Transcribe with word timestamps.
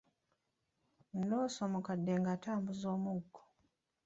Ndoose 1.19 1.59
omukadde 1.67 2.11
nga 2.19 2.29
atambuza 2.35 2.85
omuggo. 2.95 3.41